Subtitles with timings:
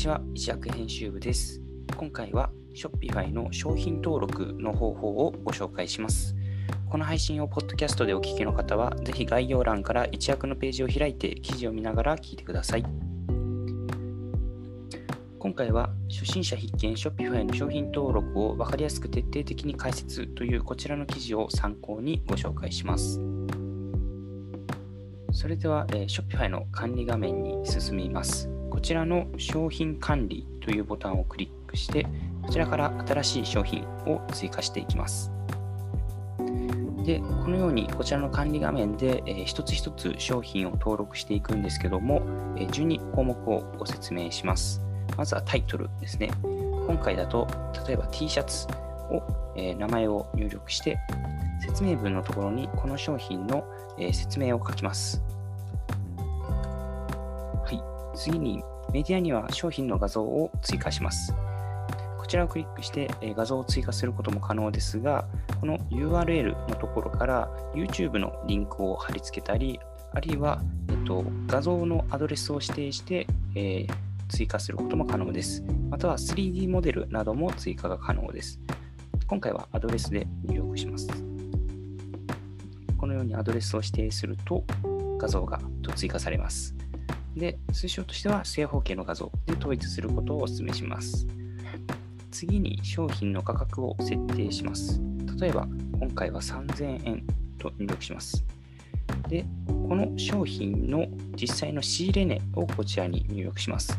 [0.00, 1.60] ちは、一躍編集部です。
[1.94, 6.34] 今回は Shopify の商品登録の方法をご紹介します。
[6.88, 12.84] この配信をポッドキャストでお聞きの方は、ぜひ概要欄から一躍のページを開いて記事を見ながら聞いてください。
[15.38, 23.20] 今回は初心者必見 Shopify の商品登録を分かりやすく徹底的に解説というこちらの記事を参考にご紹介します。
[25.32, 28.48] それでは、えー、Shopify の管理画面に進みます。
[28.70, 32.06] こちらの商品管理というボタンをクリックして、
[32.42, 35.32] こちらから新しい商品を追加していきます。
[37.04, 42.22] で、このようにこちらの管理画面で、えー、一つ一つ商品を登録していくんですけども、
[42.56, 44.80] えー、12項目をご説明します。
[45.16, 46.30] まずはタイトルですね。
[46.86, 47.48] 今回だと、
[47.86, 48.66] 例えば T シャツ
[49.10, 49.22] を、
[49.56, 50.98] えー、名前を入力して、
[51.60, 53.64] 説明文のところにこの商品の、
[53.98, 55.22] え、説明を書きます。
[58.20, 61.34] 次に、メディアには商品の画像を追加します。
[62.18, 65.26] こちらをクリックして、画像を追加することも可能ですが、
[65.58, 69.80] この URL のところから YouTube のリンクを貼り付けたり、
[70.12, 70.60] あるいは、
[70.90, 73.92] えっと、画像のアドレスを指定して、えー、
[74.28, 75.64] 追加することも可能です。
[75.88, 78.60] または 3D モデルなども追加が可能です。
[79.26, 81.08] 今回はアドレスで入力します。
[82.98, 84.62] このようにアドレスを指定すると
[85.18, 85.58] 画像が
[85.96, 86.79] 追加されます。
[87.36, 91.26] で、推奨としては正方形の画像で統一することをお勧めします。
[92.30, 95.00] 次に商品の価格を設定します。
[95.38, 95.66] 例えば、
[95.98, 97.24] 今回は3000円
[97.58, 98.44] と入力します。
[99.28, 103.98] で、この商品の実際の仕入れ値をこちらに入力します。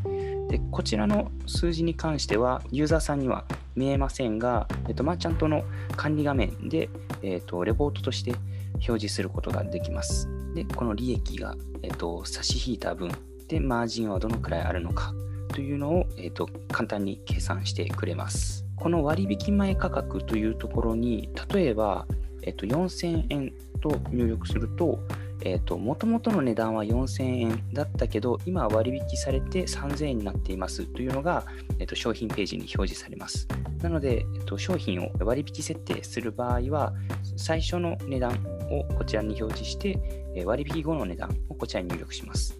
[0.51, 3.45] でこちらの数字に関してはユーザーさんには
[3.75, 5.63] 見えませんが、えっと、マーチャントの
[5.95, 6.89] 管理画面で、
[7.21, 8.31] えっと、レポートとして
[8.75, 10.27] 表示することができます。
[10.53, 13.11] で、この利益が、えっと、差し引いた分
[13.47, 15.13] でマージンはどのくらいあるのか
[15.49, 18.65] というのを、えっと、簡単に計算してくれます。
[18.75, 22.07] この割引前価格というところに、例えば、
[22.43, 24.99] えっと、4000円と入力すると、
[25.43, 31.45] え、ー、と、もともとの値段は4000円だったけど、今割引されて3000円になっていますというのが、
[31.79, 33.47] え、ー、と、商品ページに表示されます。
[33.81, 36.93] なので、え、ー、と、商品を割引設定する場合は、
[37.37, 38.39] 最初の値段
[38.71, 39.99] をこちらに表示して、
[40.45, 42.59] 割引後の値段をこちらに入力します。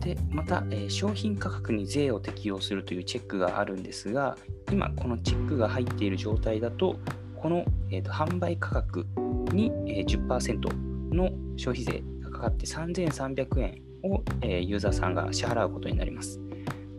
[0.00, 4.36] で、また、え商品価格に税を適用するというチェックがあるんですが、
[4.70, 6.96] 今このチェックが入っている状態だと、
[7.36, 9.06] この、えーと、販売価格
[9.52, 16.40] に、え10%の消費税がかかって3300円を、えユーザーさんが支払うことになります。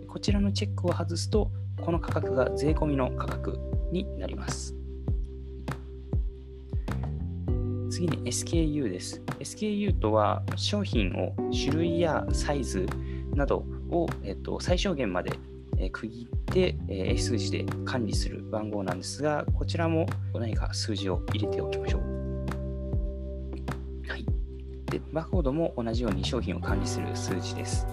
[0.08, 3.58] こちらのチェックを外すと、この価格が税込みの価格
[3.92, 4.79] になります。
[8.00, 9.22] 次に SKU です。
[9.40, 12.86] SKU とは商品を種類やサイズ
[13.36, 15.34] などを、えっと、最小限まで
[15.92, 22.02] 区切って、英数字で管理する番号なんですが、こちらも何か数字を入れておきましょう。
[24.08, 24.26] はい。
[24.90, 27.86] で、バーコードも同じように商品を管理する数字です。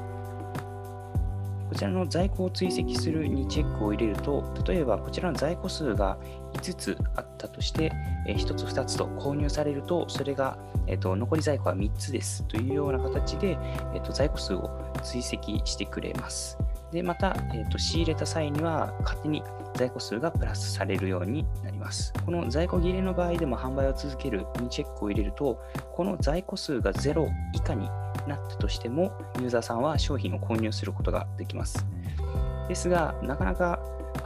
[1.68, 6.18] こちらの在庫を追跡するにチェックを入れると、例えばこちらの在庫数が
[6.54, 7.92] 5つあったとして、
[8.26, 13.58] 1つ2つと購入されると、それが、えーと、残り在庫は3つですというような形で、
[13.94, 14.70] えーと在庫数を
[15.02, 16.56] 追跡してくれます。
[16.92, 19.42] で、また、えーと、仕入れた際には勝手に
[19.74, 22.12] 在庫数がプラスされるようになります。
[22.24, 25.60] この在庫切れの場合でも販売を続けるにチェックを入れると、
[25.92, 27.88] この在庫数が0以下に
[28.26, 31.86] なったとしても、ユーザーさんは商品を購入することができます。
[32.68, 33.80] ですが、なかなか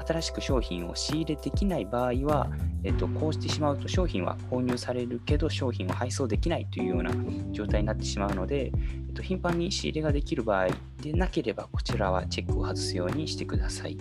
[0.06, 2.49] 新しく商品を仕入れできない場合は、
[2.83, 7.12] えっと、こうしてしまうと商品は購入されるけど商品を配送できないというような
[7.53, 8.71] 状態になってしまうので、え
[9.11, 10.69] っと、頻繁に仕入れができる場合
[11.03, 13.97] でなければこちらはチェックを外すようにしてください。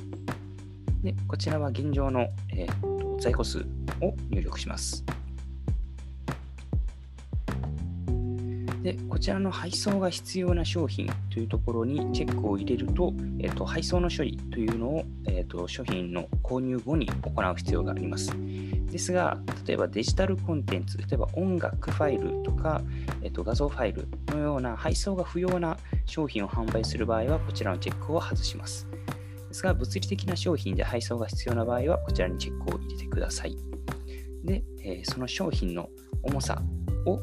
[1.04, 3.60] でこちらは現状の、えっと、在庫数
[4.02, 5.04] を入力します。
[8.82, 18.32] で、こちらの配送が必要な商品というところにチェックを入れると、えーと、配送の処理というのを、えーと、商品の購入後に行う必要があります。
[18.90, 19.38] ですが、
[19.68, 22.82] 例えばデジタルコンテンツ、例えば音楽ファイルとか、
[23.22, 28.88] えーと、画像ファイルのような配送が不要な商品を販売する場合は、こちらのチェックを外します。
[29.50, 33.58] ですが、物理的な商品で配送が必要な場合は、こちらにチェックを入れてください。
[34.46, 35.90] で、えー、その商品の
[36.24, 36.62] 重さ
[37.06, 37.20] を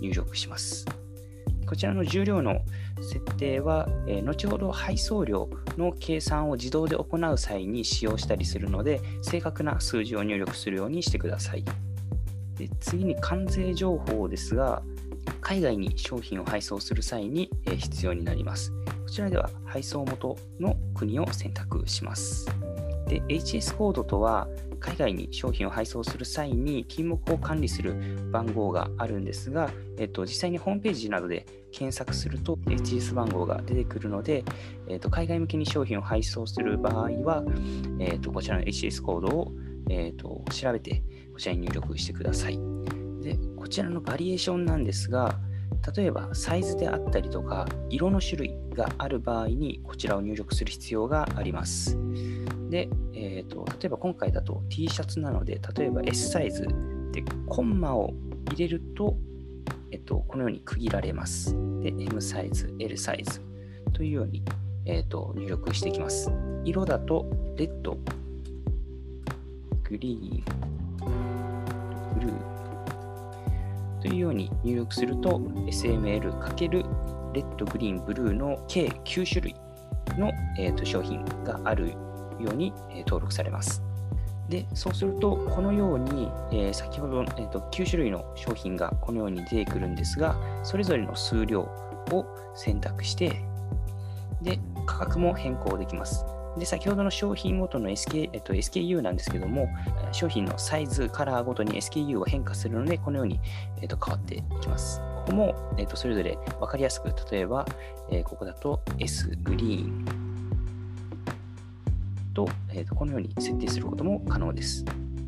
[0.00, 0.86] 入力します。
[1.66, 2.62] こちらの重量の
[3.02, 11.64] 設定は、え、後ほど配送量の計算を自動で行う際に使用したりするので、正確な数字を入力するようにしてください。
[12.56, 14.82] で次に関税情報ですが、
[15.42, 18.72] 海外に商品を配送する際に、え、必要になります。
[19.04, 22.46] こちらでは配送元の国を選択します。
[23.06, 27.94] で、HS コードとは、海外に商品を配送する際に金目を管理する
[28.30, 34.44] 番号があるんですが、えっと、実際にホームページなどで検索すると HS 番号が出てくるので、
[34.88, 37.44] えっと、海外向けに商品を配送する場合は、
[37.98, 39.52] えっと、こちらの HS コードを、
[39.90, 41.02] えっと、調べて
[41.32, 42.58] こちらに入力してください。
[43.22, 45.38] で、こちらのバリエーションなんですが、
[45.94, 51.96] 例えばサイズであったりとか色の種類がある場合にこちらを入力する必要があります。
[52.68, 56.66] で、えーと、例えば今回だと T シャツなので、例えば S サイズ
[57.12, 58.12] でコンマを
[58.50, 59.16] 入れると、
[59.90, 61.52] えっと、このように区切られます。
[61.80, 63.40] で、M サイズ、L サイズ
[63.92, 64.42] というように、
[64.84, 66.30] えーと、入力していきます。
[66.64, 67.26] 色だと、
[67.56, 67.98] レッド、
[69.84, 71.14] グリーン、
[72.14, 72.58] ブルー
[74.02, 79.54] というように入力すると、SML× レッド、グリーン、ブルーの計9種類
[80.18, 81.94] の、えーと商品がある
[82.42, 82.72] ように、
[83.06, 83.82] 登録されます。
[84.48, 93.42] で、そうすると、このように、えー、先ほど、えーと、9種類の商品がこのように出てくるんですが、それぞれの数量を選択して、
[94.40, 96.24] で、価格も変更できます。
[96.58, 99.68] で、先ほどの商品ごとの SK、えっと、SKU なんですけども、
[100.12, 103.40] 商品のサイズ、カラーごとに SKU を変化するので、このように、
[103.80, 105.00] えっと、変わっていきます。
[105.00, 107.66] ここも、えっと、それぞれ分かりやすく、例えば、
[108.10, 110.27] えー、ここだと S グリーン、
[112.34, 114.84] と,、えー、とこのように設定することも可能です。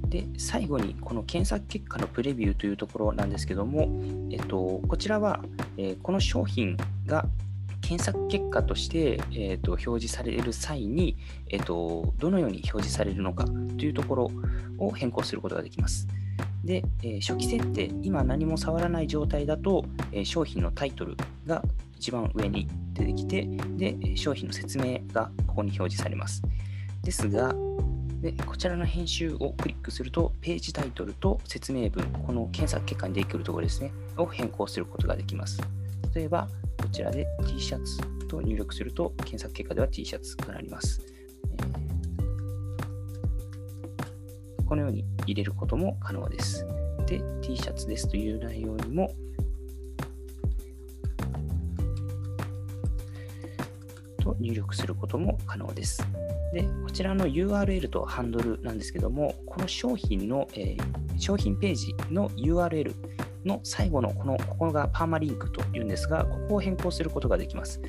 [0.08, 3.88] で、最後にこの検索結果のプレビューというところなんですけども、
[4.30, 5.40] えっと、こちらは、
[5.76, 6.76] えー、この商品
[7.06, 7.26] が
[7.80, 11.16] 検索結果として、えーと、表示される際に、
[11.48, 13.52] えーと、どのように表示されるのかと
[13.84, 14.30] いうところ
[14.78, 16.06] を変更することができます。
[16.64, 21.16] で、えー、初期設定、今何も触らない状態だと、えー、商品のタイトル
[21.46, 21.62] が
[21.96, 26.42] 一番上に出てきて、で、商品の説明がここに表示されます。
[27.02, 27.54] ですが、
[28.20, 35.60] でこちらの編集をクリックすると、ページタイトルと説明文、この検索結果に出てくるところですね、を変更することができます。
[36.14, 36.48] 例えば、
[36.78, 41.00] こちらで T シャツと入力すると、検索結果では T シャツとなります。
[44.66, 46.66] このように入れることも可能です。
[47.06, 49.12] で、T シャツですという内容にも、
[54.20, 56.06] と入力することも可能です。
[56.52, 62.94] で、こちらの URL とハンドルなんですけども、この商品の、えー、商品ページの URL
[63.44, 67.80] の最後のこの、ここがパーマリンクというんですが、ここを変更することができます。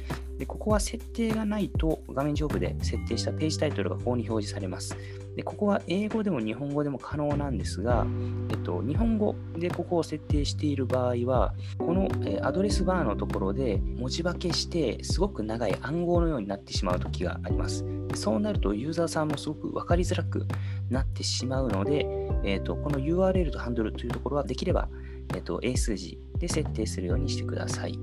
[0.41, 4.97] でここは設定がないと画面上部で設定したページタイトルがここに表示されます。
[5.35, 8.07] でここは英語でも日本語でも可能なんですが、
[8.49, 17.85] えっと、日本語でここを設定している場合は、この、えアドレスバーのところで文字化けしてすごく長い暗号のようになってしまう時があります。
[18.15, 20.47] そうなるとユーザーさんもすごく分かりづらく
[20.89, 22.07] なってしまうので、
[22.43, 24.89] えっと、この URL とハンドルというところはできれば、
[25.35, 27.99] えっと、英数字で設定するようにしてください。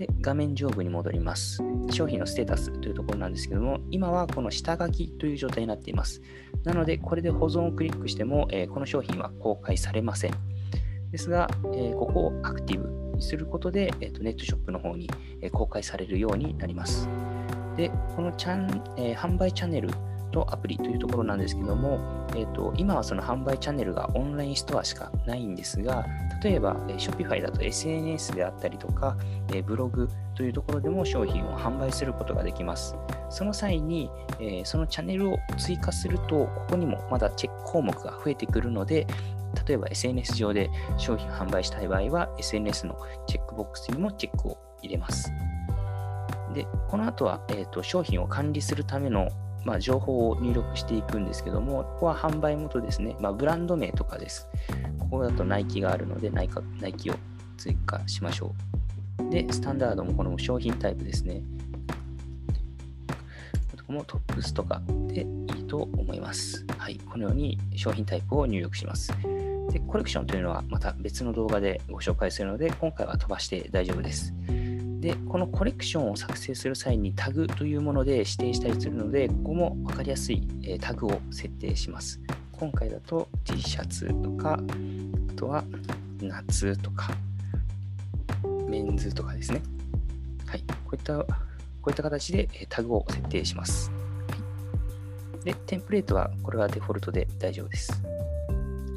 [0.00, 1.62] で画面上部に戻ります。
[1.90, 6.22] 商品のステータスというところなんですけども、今はこの下書きという状態になっています。
[6.64, 10.34] なので、これで保存をクリックしても、えー、この商品は公開されません。
[11.10, 15.10] ですが、えー、ここをアクティブにすることで、えーと、ネットショップの方に、
[15.42, 17.06] え、公開されるようになります。
[17.76, 19.90] で、このチャン、え販売チャンネル
[20.30, 21.98] とアプリというところなんですけども、
[22.30, 26.06] えーと、今はその販売チャンネルがオンラインストアしかないんですが、
[26.42, 29.16] 例えば、えー、Shopify だと SNS であったりとか、
[29.48, 32.96] えー、ブログというところでも商品を販売することができます。
[33.28, 39.06] その際に、えー、そのチャンネルを追加すると、ここにもまだチェック項目が増えてくるので、
[39.66, 42.96] 例えば SNS 上で商品を販売したい場合は、SNS の
[43.26, 45.32] チェックボックスにもチェックを入れます。
[46.54, 49.28] で、この後は、えーと商品を管理するための
[49.64, 53.16] まあ、情報を入力していくんですけども、ここは販売元ですね。
[53.20, 54.48] まあ、ブランド名とかです。
[54.98, 57.14] ここだとナイキがあるのでナイカ、ナイキを
[57.56, 58.54] 追加しましょ
[59.26, 59.30] う。
[59.30, 61.42] で、スタンダードもこの商品タイプですね。
[63.76, 65.22] ここもトップスとかで
[65.56, 66.64] いいと思います。
[66.78, 66.98] はい。
[66.98, 69.12] このように商品タイプを入力します。
[69.72, 74.32] で、コレクションというのはまた別の動画でご紹介するので、今回は飛ばして大丈夫です。
[75.00, 82.20] で、このコレクションを作成する際にタグというもので指定したりするので、ここも分かりやすい、えタグを設定します。
[82.52, 84.60] 今回だと T シャツとか、
[85.30, 85.64] あとは
[86.20, 87.14] 夏とか、
[88.68, 89.62] メンズとかですね。
[90.46, 90.60] はい。
[90.84, 91.26] こういった、こ
[91.86, 93.90] ういった形でタグを設定します。
[93.90, 98.02] はい、で、テンプレートはこれはデフォルトで大丈夫です。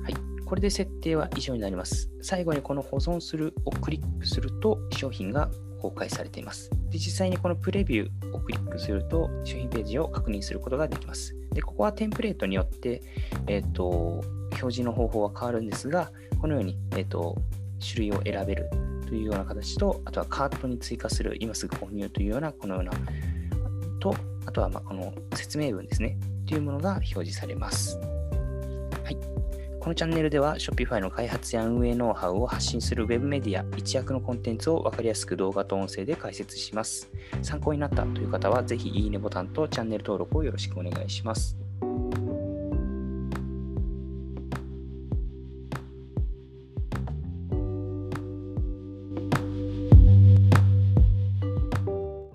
[0.03, 0.15] はい。
[0.43, 2.09] これで設定は以上になります。
[2.21, 5.49] 最後にこの保存するをクリックすると商品が
[5.83, 6.69] 公開されています。
[6.89, 11.35] で実際にこのプレビューをクリックすると、商品ページを確認することができます。
[11.51, 13.01] でここはテンプレートによって、
[13.47, 13.89] えーと、
[14.51, 16.09] 表示の方法は変わるんですが、
[16.39, 17.35] このように、えーと、
[17.85, 18.69] 種類を選べる
[19.05, 22.91] というような形と、あとはカートに追加する、今すぐ購入というような、このような、
[23.99, 27.99] と、あとはまこの説明文ですね、というものが表示されます。
[29.83, 37.11] このチャンネルでは Shopify の開発や運営ノウハウを発信する Web メディア一役のコンテンツを分かりやすく動画と音声で解説します。
[37.41, 41.57] 参考になったという方はぜひいいねボタンとチャンネル登録をよろしくお願いします。